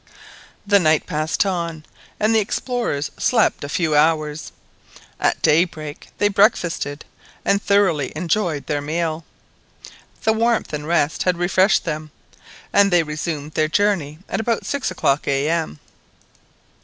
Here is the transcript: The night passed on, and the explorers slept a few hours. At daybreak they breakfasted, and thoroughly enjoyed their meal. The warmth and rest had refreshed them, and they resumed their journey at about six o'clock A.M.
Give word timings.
The 0.65 0.79
night 0.79 1.05
passed 1.05 1.45
on, 1.45 1.85
and 2.19 2.33
the 2.33 2.39
explorers 2.39 3.11
slept 3.19 3.63
a 3.63 3.69
few 3.69 3.95
hours. 3.95 4.51
At 5.19 5.39
daybreak 5.43 6.07
they 6.17 6.27
breakfasted, 6.27 7.05
and 7.45 7.61
thoroughly 7.61 8.11
enjoyed 8.15 8.65
their 8.65 8.81
meal. 8.81 9.25
The 10.23 10.33
warmth 10.33 10.73
and 10.73 10.87
rest 10.87 11.21
had 11.21 11.37
refreshed 11.37 11.85
them, 11.85 12.09
and 12.73 12.89
they 12.89 13.03
resumed 13.03 13.51
their 13.51 13.67
journey 13.67 14.17
at 14.27 14.39
about 14.39 14.65
six 14.65 14.89
o'clock 14.89 15.27
A.M. 15.27 15.79